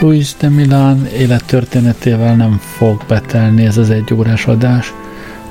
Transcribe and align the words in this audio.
Luis 0.00 0.34
de 0.38 0.48
Milan 0.48 1.06
élettörténetével 1.06 2.36
nem 2.36 2.60
fog 2.62 3.04
betelni 3.08 3.64
ez 3.64 3.76
az 3.76 3.90
egy 3.90 4.14
órás 4.14 4.46
adás, 4.46 4.92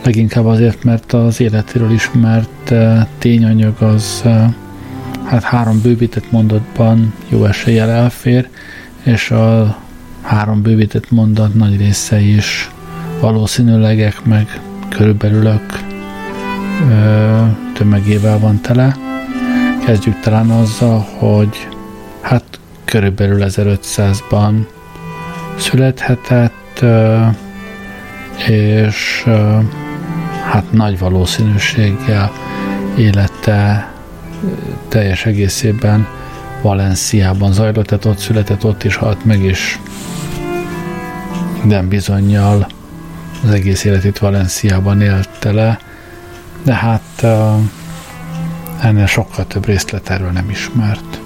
leginkább 0.04 0.46
azért, 0.46 0.84
mert 0.84 1.14
az 1.14 1.42
életéről 1.42 1.92
ismert 1.92 2.70
uh, 2.72 3.00
tényanyag 3.18 3.82
az 3.82 4.22
uh, 4.26 4.54
hát 5.24 5.44
három 5.44 5.82
bővített 5.82 6.32
mondatban 6.32 7.14
jó 7.30 7.46
eséllyel 7.46 7.90
elfér, 7.90 8.50
és 9.04 9.32
a 9.32 9.78
három 10.22 10.62
bővített 10.62 11.12
mondat 11.12 11.54
nagy 11.54 11.78
része 11.78 12.20
is 12.20 12.70
valószínűlegek 13.20 14.24
meg 14.24 14.62
körülbelülök 14.90 15.84
ö, 16.90 17.46
tömegével 17.74 18.40
van 18.40 18.62
tele. 18.62 18.96
Kezdjük 19.86 20.20
talán 20.20 20.50
azzal, 20.50 21.08
hogy 21.18 21.68
körülbelül 22.90 23.44
1500-ban 23.48 24.66
születhetett, 25.58 26.84
és 28.48 29.28
hát 30.50 30.72
nagy 30.72 31.00
valószínűséggel 31.00 32.32
élete 32.98 33.92
teljes 34.88 35.26
egészében 35.26 36.08
Valenciában 36.62 37.54
zajlott, 37.54 37.86
tehát 37.86 38.06
ott 38.06 38.18
született, 38.18 38.66
ott 38.66 38.84
is 38.84 38.96
halt 38.96 39.26
meg, 39.26 39.44
és 39.44 39.78
nem 41.64 41.88
bizonyal 41.88 42.68
az 43.44 43.50
egész 43.52 43.84
életét 43.84 44.18
Valenciában 44.18 45.02
élte 45.02 45.52
le, 45.52 45.80
de 46.64 46.74
hát 46.74 47.26
ennél 48.82 49.06
sokkal 49.06 49.48
több 49.48 49.66
részlet 49.66 50.10
erről 50.10 50.32
nem 50.32 50.50
ismert. 50.50 51.20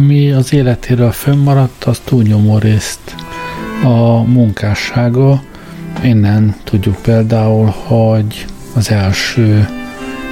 Ami 0.00 0.32
az 0.32 0.52
életéről 0.52 1.10
fönnmaradt, 1.10 1.84
az 1.84 2.00
túlnyomó 2.04 2.58
részt 2.58 3.14
a 3.82 4.22
munkássága. 4.22 5.42
Innen 6.02 6.56
tudjuk 6.64 6.96
például, 7.02 7.66
hogy 7.66 8.46
az 8.74 8.90
első 8.90 9.68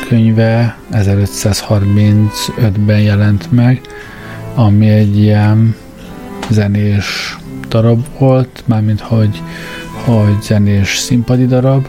könyve 0.09 0.79
1535-ben 0.93 3.01
jelent 3.01 3.53
meg, 3.53 3.81
ami 4.55 4.89
egy 4.89 5.19
ilyen 5.19 5.77
zenés 6.51 7.39
darab 7.69 8.07
volt, 8.19 8.63
mármint 8.67 9.01
hogy, 9.01 9.43
hogy 10.05 10.43
zenés 10.43 10.97
színpadi 10.97 11.47
darab. 11.47 11.89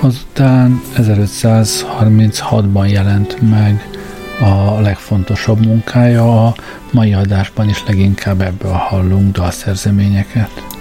Azután 0.00 0.80
1536-ban 0.96 2.90
jelent 2.90 3.50
meg 3.50 3.91
a 4.42 4.80
legfontosabb 4.80 5.66
munkája, 5.66 6.46
a 6.46 6.54
mai 6.92 7.12
adásban 7.12 7.68
is 7.68 7.84
leginkább 7.86 8.40
ebből 8.40 8.72
hallunk 8.72 9.32
dalszerzeményeket. 9.32 10.71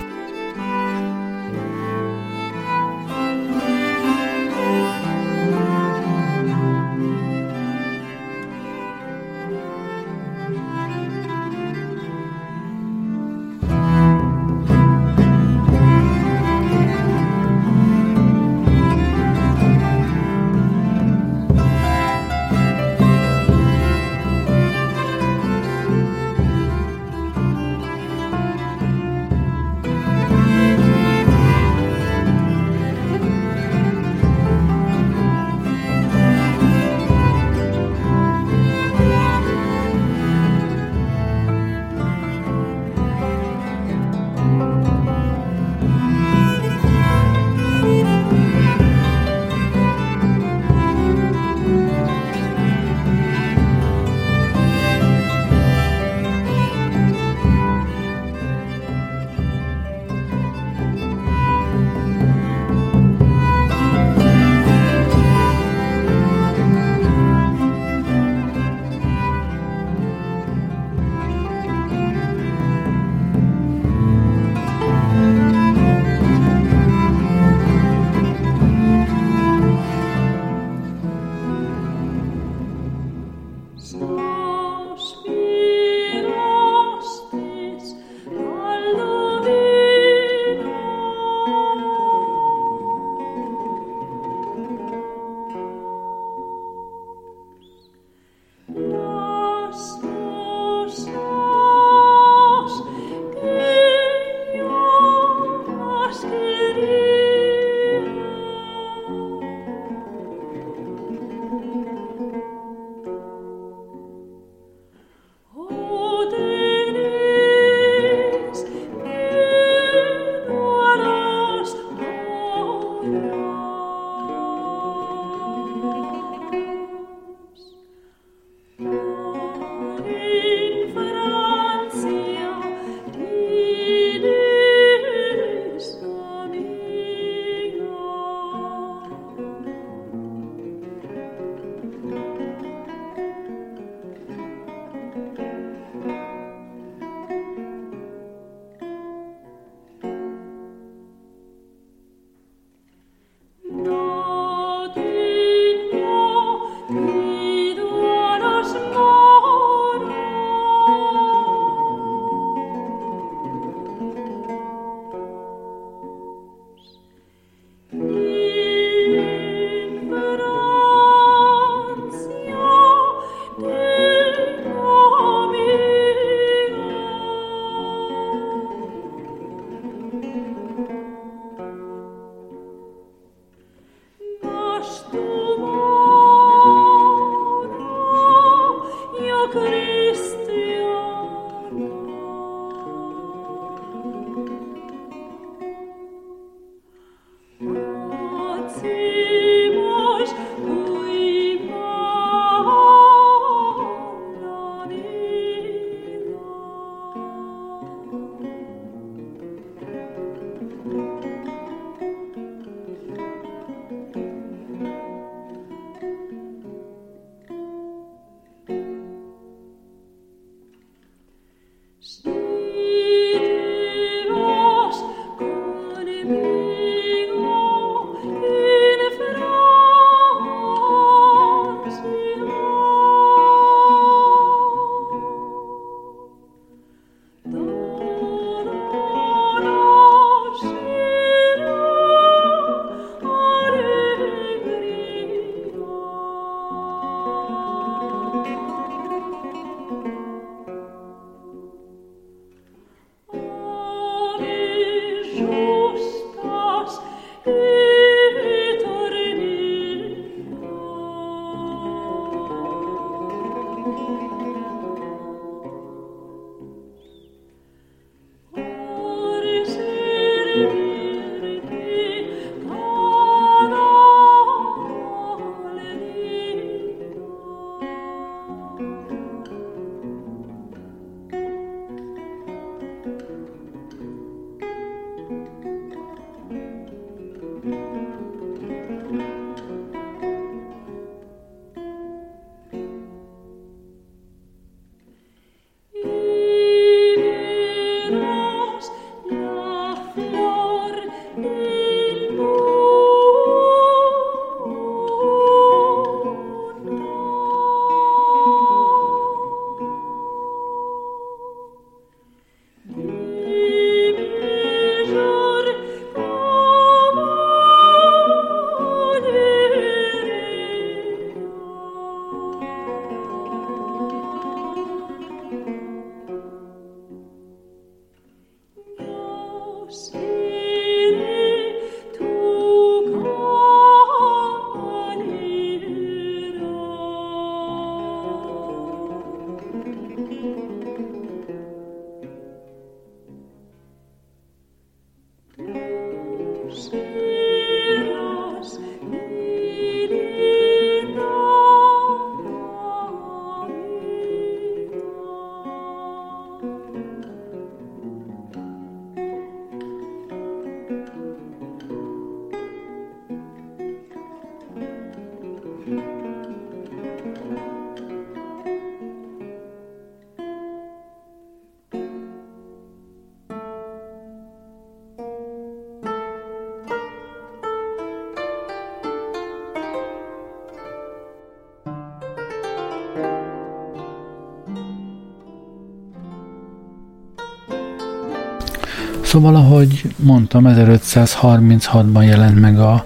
Szóval, 389.31 389.55
ahogy 389.55 390.13
mondtam, 390.15 390.63
1536-ban 390.67 392.25
jelent 392.25 392.59
meg 392.59 392.79
a 392.79 393.05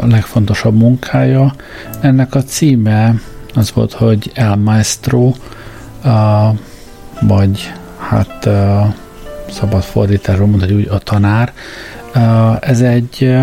legfontosabb, 0.00 0.78
munkája. 0.78 1.54
Ennek 2.00 2.34
a 2.34 2.42
címe 2.42 3.14
az 3.54 3.72
volt, 3.72 3.92
hogy 3.92 4.30
El 4.34 4.56
Maestro, 4.56 5.32
vagy 7.20 7.72
hát 7.98 8.48
szabad 9.50 9.82
fordításról 9.82 10.46
mondani, 10.46 10.72
úgy 10.72 10.88
a 10.90 10.98
tanár. 10.98 11.52
Ez 12.60 12.80
egy 12.80 13.36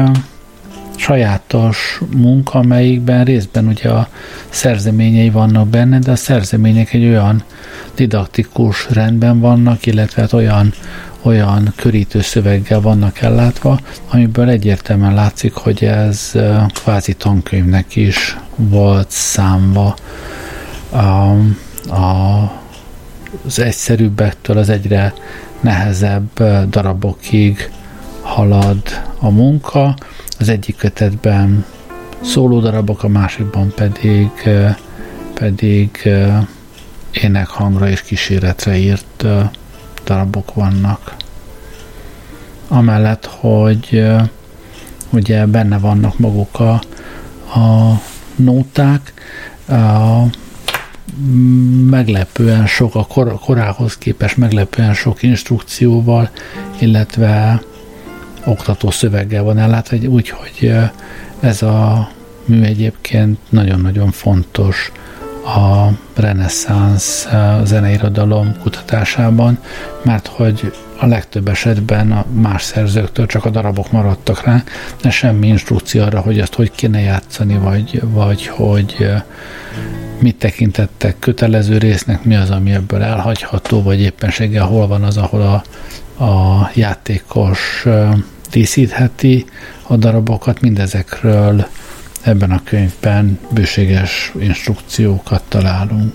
sajátos 0.95 2.01
munka, 2.15 2.59
amelyikben 2.59 3.23
részben 3.23 3.67
ugye 3.67 3.89
a 3.89 4.07
szerzeményei 4.49 5.29
vannak 5.29 5.67
benne, 5.67 5.99
de 5.99 6.11
a 6.11 6.15
szerzemények 6.15 6.93
egy 6.93 7.05
olyan 7.05 7.43
didaktikus 7.95 8.89
rendben 8.89 9.39
vannak, 9.39 9.85
illetve 9.85 10.21
hát 10.21 10.33
olyan, 10.33 10.73
olyan 11.21 11.73
körítő 11.75 12.21
szöveggel 12.21 12.81
vannak 12.81 13.21
ellátva, 13.21 13.79
amiből 14.09 14.49
egyértelműen 14.49 15.13
látszik, 15.13 15.53
hogy 15.53 15.83
ez 15.83 16.31
kvázi 16.73 17.13
tankönyvnek 17.13 17.95
is 17.95 18.37
volt 18.55 19.11
számva. 19.11 19.95
A, 20.89 20.97
a, 21.95 22.51
az 23.45 23.59
egyszerűbbektől 23.59 24.57
az 24.57 24.69
egyre 24.69 25.13
nehezebb 25.59 26.43
darabokig 26.69 27.71
halad 28.21 28.81
a 29.19 29.29
munka, 29.29 29.95
az 30.39 30.49
egyik 30.49 30.75
kötetben 30.75 31.65
szólódarabok, 32.21 33.03
a 33.03 33.07
másikban 33.07 33.73
pedig, 33.75 34.29
pedig 35.33 36.09
énekhangra 37.11 37.89
és 37.89 38.01
kíséretre 38.01 38.77
írt 38.77 39.25
darabok 40.09 40.53
vannak. 40.53 41.15
Amellett, 42.67 43.25
hogy 43.25 44.05
ugye 45.09 45.45
benne 45.45 45.77
vannak 45.77 46.19
maguk 46.19 46.59
a, 46.59 46.71
a 47.59 47.99
nóták, 48.35 49.13
a, 49.67 50.23
meglepően 51.89 52.67
sok, 52.67 52.95
a 52.95 53.05
kor, 53.05 53.39
korához 53.39 53.97
képest 53.97 54.37
meglepően 54.37 54.93
sok 54.93 55.23
instrukcióval, 55.23 56.29
illetve 56.79 57.61
oktató 58.45 58.91
szöveggel 58.91 59.43
van 59.43 59.57
ellátva, 59.57 59.97
úgyhogy 60.07 60.73
ez 61.39 61.61
a 61.61 62.09
mű 62.45 62.63
egyébként 62.63 63.39
nagyon-nagyon 63.49 64.11
fontos 64.11 64.91
a 65.55 65.91
reneszánsz 66.15 67.27
zeneirodalom 67.63 68.55
kutatásában, 68.61 69.59
mert 70.01 70.27
hogy 70.27 70.73
a 70.99 71.05
legtöbb 71.05 71.47
esetben 71.47 72.11
a 72.11 72.25
más 72.31 72.63
szerzőktől 72.63 73.25
csak 73.25 73.45
a 73.45 73.49
darabok 73.49 73.91
maradtak 73.91 74.43
rá, 74.43 74.63
de 75.01 75.09
semmi 75.09 75.47
instrukció 75.47 76.03
arra, 76.03 76.19
hogy 76.19 76.39
azt 76.39 76.53
hogy 76.53 76.71
kéne 76.71 76.99
játszani, 76.99 77.57
vagy, 77.57 78.01
vagy 78.03 78.47
hogy 78.47 79.11
mit 80.19 80.35
tekintettek 80.35 81.15
kötelező 81.19 81.77
résznek, 81.77 82.23
mi 82.23 82.35
az, 82.35 82.49
ami 82.49 82.71
ebből 82.71 83.03
elhagyható, 83.03 83.81
vagy 83.83 83.99
éppenséggel 83.99 84.65
hol 84.65 84.87
van 84.87 85.03
az, 85.03 85.17
ahol 85.17 85.41
a, 85.41 85.63
a 86.23 86.69
játékos 86.73 87.85
díszítheti 88.51 89.45
a 89.87 89.95
darabokat, 89.95 90.61
mindezekről 90.61 91.65
ebben 92.21 92.51
a 92.51 92.63
könyvben 92.63 93.39
bőséges 93.51 94.31
instrukciókat 94.39 95.43
találunk. 95.47 96.13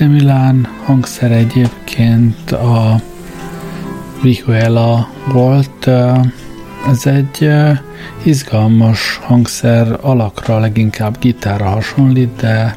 Milán 0.00 0.68
hangszer 0.84 1.32
egyébként 1.32 2.50
a 2.50 3.00
Vihuela 4.22 5.08
volt. 5.32 5.86
Ez 6.88 7.06
egy 7.06 7.48
izgalmas 8.22 9.20
hangszer, 9.22 9.98
alakra 10.00 10.58
leginkább 10.58 11.18
gitárra 11.18 11.64
hasonlít, 11.64 12.36
de 12.36 12.76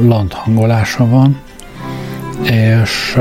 lant 0.00 0.32
hangolása 0.32 1.06
van, 1.06 1.40
és 2.42 3.14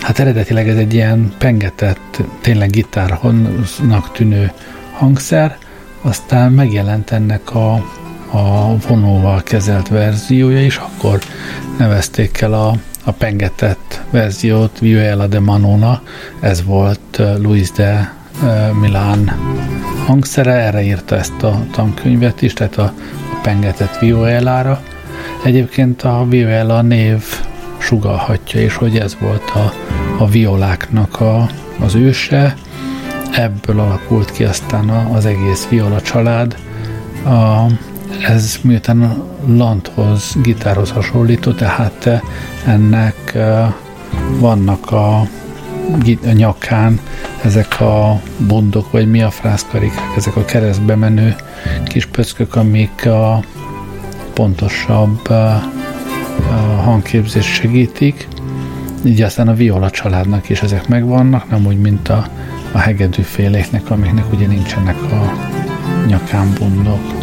hát 0.00 0.18
eredetileg 0.18 0.68
ez 0.68 0.76
egy 0.76 0.94
ilyen 0.94 1.32
pengetett, 1.38 2.22
tényleg 2.40 2.70
gitárnak 2.70 4.12
tűnő 4.12 4.52
hangszer, 4.92 5.58
aztán 6.02 6.52
megjelent 6.52 7.10
ennek 7.10 7.54
a, 7.54 7.84
a 8.30 8.76
vonóval 8.88 9.42
kezelt 9.42 9.88
verziója, 9.88 10.60
és 10.60 10.76
akkor 10.76 11.18
nevezték 11.78 12.40
el 12.40 12.52
a, 12.52 12.74
a 13.04 13.10
pengetett 13.10 14.00
verziót 14.10 14.78
Viola 14.78 15.26
de 15.26 15.40
Manona, 15.40 16.02
ez 16.40 16.64
volt 16.64 17.22
Luis 17.38 17.70
de 17.70 18.14
Milán 18.80 19.32
hangszere, 20.06 20.52
erre 20.52 20.82
írta 20.82 21.16
ezt 21.16 21.42
a 21.42 21.64
tankönyvet 21.72 22.42
is, 22.42 22.52
tehát 22.52 22.76
a, 22.76 22.92
a 23.32 23.40
pengetett 23.42 23.98
violára. 23.98 24.82
Egyébként 25.44 26.02
a 26.02 26.26
viola 26.28 26.82
név 26.82 27.24
sugalhatja 27.78 28.62
is, 28.62 28.76
hogy 28.76 28.98
ez 28.98 29.16
volt 29.20 29.50
a, 29.50 29.72
a 30.22 30.28
violáknak 30.28 31.20
a, 31.20 31.48
az 31.80 31.94
őse, 31.94 32.54
ebből 33.32 33.80
alakult 33.80 34.32
ki 34.32 34.44
aztán 34.44 34.88
az 34.88 35.26
egész 35.26 35.66
viola 35.68 36.00
család. 36.00 36.56
A, 37.24 37.66
ez 38.22 38.58
miután 38.62 39.02
a 39.02 39.24
Landhoz, 39.46 40.36
gitárhoz 40.42 40.90
hasonlító, 40.90 41.52
tehát 41.52 42.22
ennek 42.66 43.38
vannak 44.38 44.90
a, 44.90 45.18
a 46.24 46.32
nyakán 46.32 47.00
ezek 47.44 47.80
a 47.80 48.20
bundok, 48.38 48.90
vagy 48.90 49.10
mi 49.10 49.22
a 49.22 49.30
frászkarikák, 49.30 50.16
ezek 50.16 50.36
a 50.36 50.44
keresztbe 50.44 50.96
menő 50.96 51.36
kis 51.84 52.06
pöckök, 52.06 52.56
amik 52.56 53.06
a 53.06 53.44
pontosabb 54.34 55.28
hangképzést 56.84 57.48
segítik. 57.48 58.28
Így 59.04 59.22
aztán 59.22 59.48
a 59.48 59.54
viola 59.54 59.90
családnak 59.90 60.48
is 60.48 60.62
ezek 60.62 60.88
megvannak, 60.88 61.50
nem 61.50 61.66
úgy, 61.66 61.78
mint 61.78 62.08
a, 62.08 62.28
a 62.72 62.78
hegedűféléknek, 62.78 63.90
amiknek 63.90 64.32
ugye 64.32 64.46
nincsenek 64.46 65.02
a 65.02 65.32
nyakán 66.06 66.52
bundok. 66.58 67.19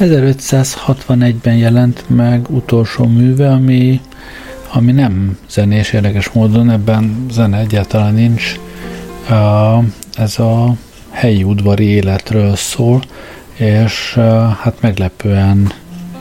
1561-ben 0.05 1.55
jelent 1.55 2.03
meg 2.07 2.49
utolsó 2.49 3.05
műve, 3.05 3.51
ami, 3.51 4.01
ami 4.73 4.91
nem 4.91 5.37
zenés 5.49 5.93
érdekes 5.93 6.29
módon, 6.29 6.69
ebben 6.69 7.25
zene 7.31 7.57
egyáltalán 7.57 8.13
nincs. 8.13 8.59
Ez 10.13 10.39
a 10.39 10.75
helyi 11.09 11.43
udvari 11.43 11.85
életről 11.85 12.55
szól, 12.55 13.01
és 13.53 14.13
hát 14.61 14.75
meglepően 14.81 15.71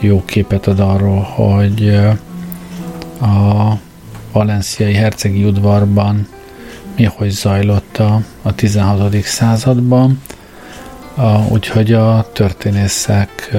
jó 0.01 0.25
képet 0.25 0.67
ad 0.67 0.81
arról, 0.81 1.21
hogy 1.21 2.01
a 3.21 3.73
valenciai 4.33 4.95
hercegi 4.95 5.45
udvarban 5.45 6.27
mi 6.97 7.05
hogy 7.05 7.31
zajlott 7.31 7.99
a, 7.99 8.21
a 8.43 8.55
16. 8.55 9.23
században, 9.23 10.21
a, 11.15 11.49
úgyhogy 11.49 11.93
a 11.93 12.27
történészek 12.33 13.57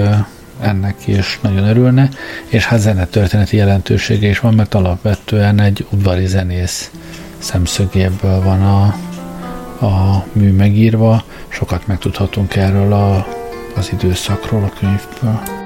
ennek 0.59 1.07
is 1.07 1.39
nagyon 1.41 1.63
örülne, 1.63 2.09
és 2.47 2.65
hát 2.65 2.79
zenetörténeti 2.79 3.57
jelentősége 3.57 4.27
is 4.27 4.39
van, 4.39 4.53
mert 4.53 4.73
alapvetően 4.73 5.59
egy 5.59 5.85
udvari 5.91 6.25
zenész 6.25 6.91
szemszögéből 7.37 8.41
van 8.41 8.61
a, 8.61 8.83
a 9.85 10.25
mű 10.31 10.51
megírva, 10.51 11.23
sokat 11.47 11.87
megtudhatunk 11.87 12.55
erről 12.55 12.93
a, 12.93 13.27
az 13.75 13.91
időszakról 13.91 14.63
a 14.63 14.79
könyvből. 14.79 15.64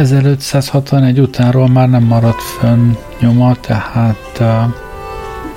1561 0.00 1.20
utánról 1.20 1.68
már 1.68 1.88
nem 1.90 2.02
maradt 2.02 2.42
fönn 2.42 2.92
nyoma, 3.20 3.54
tehát 3.60 4.38
uh, 4.40 4.46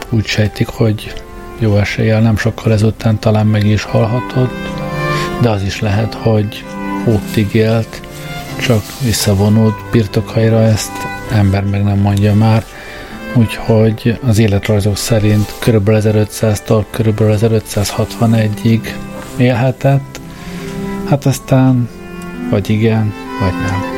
úgy 0.10 0.26
sejtik, 0.26 0.68
hogy 0.68 1.14
jó 1.60 1.78
eséllyel 1.78 2.22
nem 2.22 2.38
sokkal 2.38 2.72
ezután 2.72 3.20
talán 3.20 3.48
meg 3.48 3.66
is 3.66 3.84
halhatott, 3.84 4.54
de 5.42 5.50
az 5.50 5.62
is 5.62 5.82
lehet, 5.82 6.14
hogy 6.14 6.64
ótig 7.08 7.54
élt, 7.54 8.02
csak 8.62 8.82
visszavonult 9.02 9.76
birtokaira, 9.92 10.62
ezt 10.62 10.92
ember 11.32 11.64
meg 11.64 11.84
nem 11.84 11.98
mondja 11.98 12.34
már, 12.34 12.64
úgyhogy 13.34 14.20
az 14.28 14.40
életrajzok 14.40 14.98
szerint 14.98 15.54
kb. 15.60 15.90
1500-tól 15.92 16.84
kb. 16.90 17.22
1561-ig 17.22 18.88
élhetett, 19.38 20.20
hát 21.10 21.26
aztán 21.26 21.90
vagy 22.50 22.70
igen, 22.70 23.14
vagy 23.40 23.54
nem. 23.68 23.93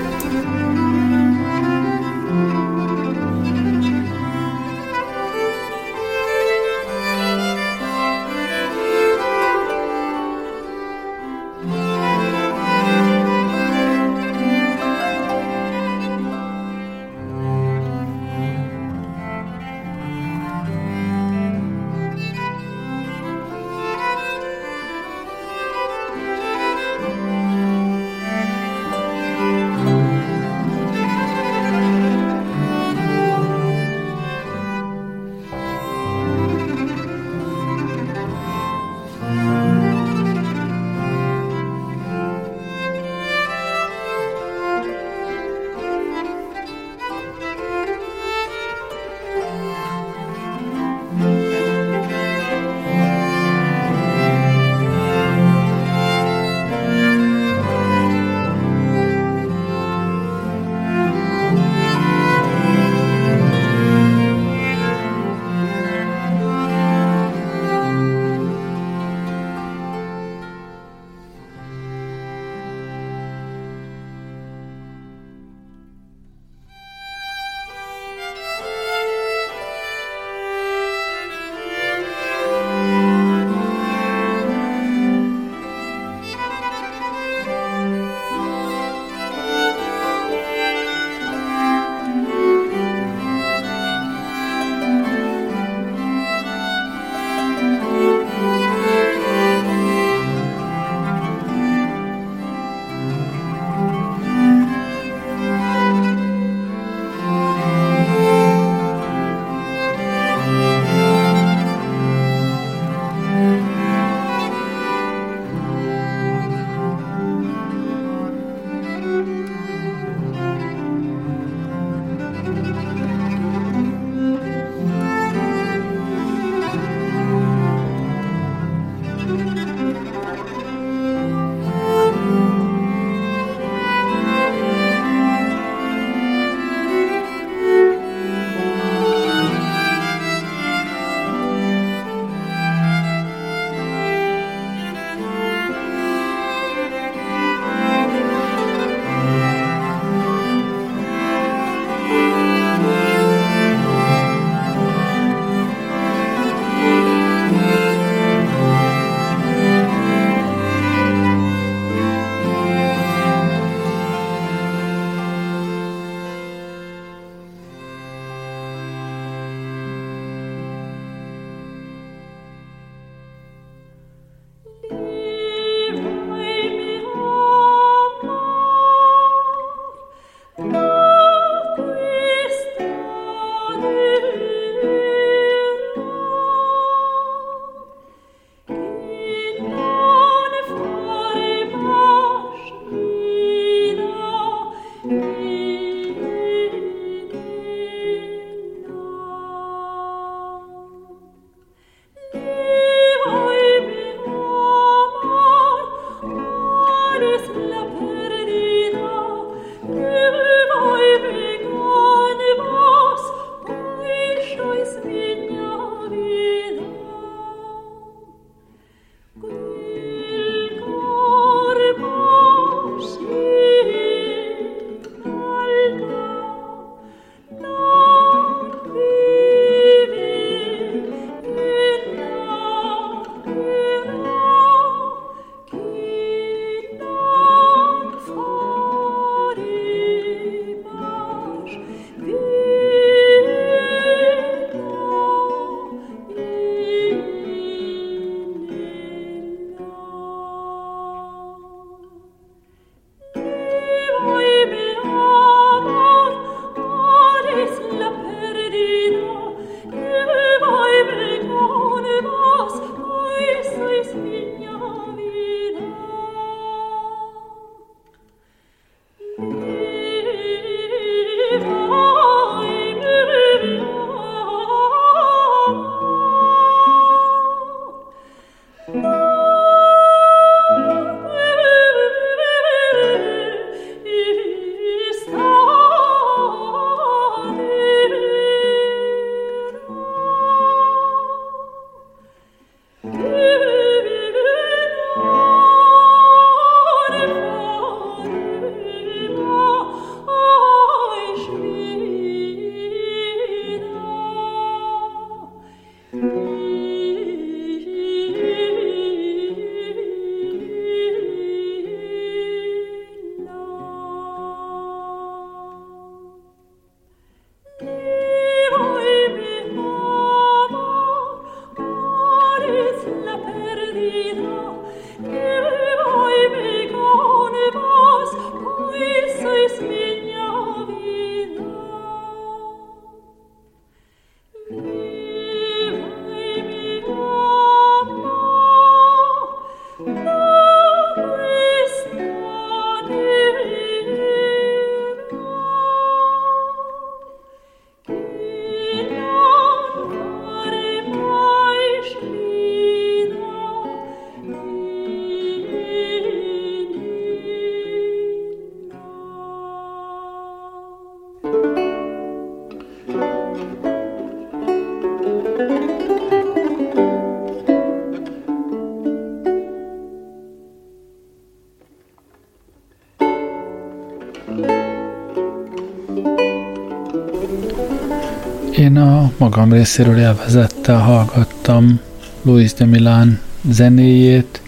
Én 378.78 378.98
a 378.98 379.32
magam 379.38 379.72
részéről 379.72 380.18
élvezettel 380.18 381.00
hallgattam 381.00 382.00
Louis 382.42 382.74
de 382.74 382.86
Milan 382.86 383.40
zenéjét, 383.70 384.62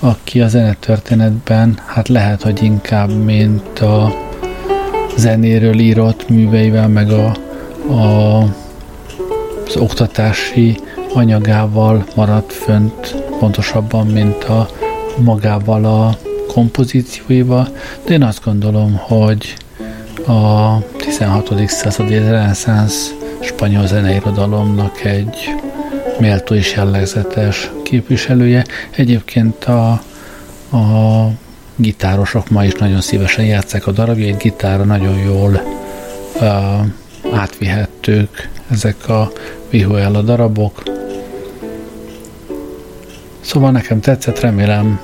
aki 0.00 0.40
a 0.40 0.48
zenetörténetben, 0.48 1.78
hát 1.86 2.08
lehet, 2.08 2.42
hogy 2.42 2.62
inkább, 2.62 3.10
mint 3.24 3.78
a 3.78 4.14
zenéről 5.16 5.78
írott 5.78 6.28
műveivel, 6.28 6.88
meg 6.88 7.10
a, 7.10 7.36
a, 7.92 8.38
az 9.66 9.76
oktatási 9.76 10.76
anyagával 11.14 12.04
maradt 12.16 12.52
fönt, 12.52 13.22
pontosabban, 13.38 14.06
mint 14.06 14.44
a 14.44 14.68
magával 15.18 15.84
a 15.84 16.16
kompozícióival, 16.52 17.68
de 18.04 18.12
én 18.12 18.22
azt 18.22 18.44
gondolom, 18.44 18.94
hogy 18.96 19.54
a 20.26 20.78
16. 20.96 21.68
századi 21.68 22.18
reneszánsz 22.18 23.14
spanyol 23.40 23.86
zeneirodalomnak 23.86 25.04
egy 25.04 25.54
méltó 26.18 26.54
és 26.54 26.74
jellegzetes 26.74 27.70
képviselője. 27.82 28.64
Egyébként 28.90 29.64
a, 29.64 29.90
a 30.76 31.28
gitárosok 31.76 32.50
ma 32.50 32.64
is 32.64 32.72
nagyon 32.72 33.00
szívesen 33.00 33.44
játszák 33.44 33.86
a 33.86 33.90
darabjait, 33.90 34.38
gitárra 34.38 34.84
nagyon 34.84 35.18
jól 35.18 35.62
uh, 36.40 36.86
átvihetők 37.32 38.48
ezek 38.70 39.08
a 39.08 39.32
vihuela 39.70 40.22
darabok. 40.22 40.82
Szóval 43.40 43.70
nekem 43.70 44.00
tetszett, 44.00 44.40
remélem 44.40 45.00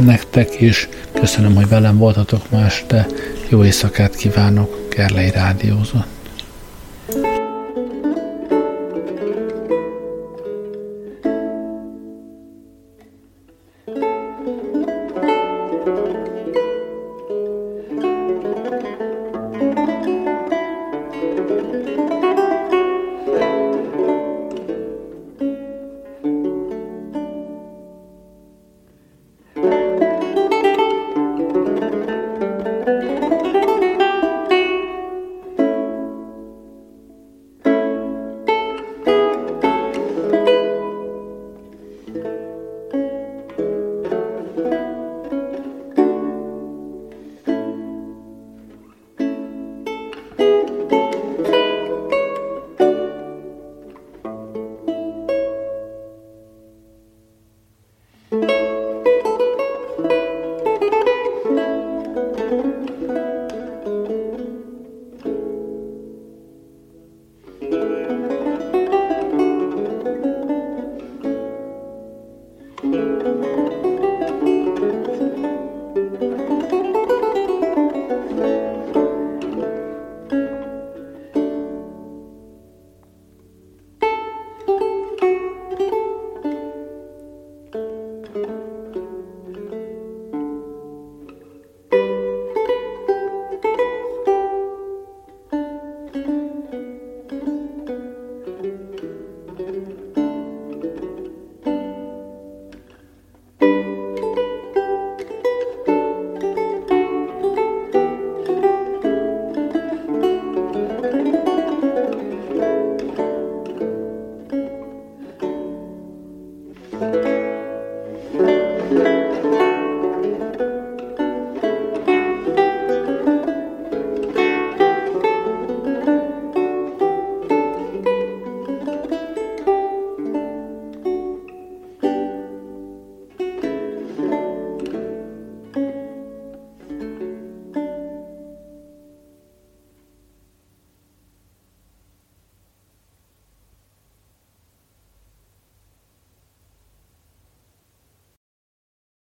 nektek 0.00 0.60
is. 0.60 0.88
Köszönöm, 1.12 1.54
hogy 1.54 1.68
velem 1.68 1.98
voltatok 1.98 2.50
ma 2.50 2.64
este. 2.64 3.06
Jó 3.48 3.64
éjszakát 3.64 4.16
kívánok, 4.16 4.88
Gerlei 4.96 5.30
Rádiózott. 5.30 6.17